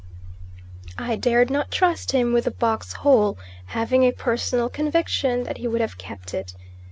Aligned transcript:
I 0.97 1.15
dared 1.15 1.51
not 1.51 1.69
trust 1.69 2.11
him 2.11 2.33
with 2.33 2.45
the 2.45 2.49
box 2.49 2.91
whole, 2.93 3.37
having 3.67 4.01
a 4.03 4.11
personal 4.11 4.67
conviction 4.67 5.43
that 5.43 5.59
he 5.59 5.67
would 5.67 5.81
have 5.81 5.99
kept 5.99 6.33
it. 6.33 6.55